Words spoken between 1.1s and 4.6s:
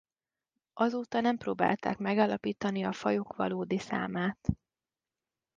nem próbálták megállapítani a fajok valódi számát.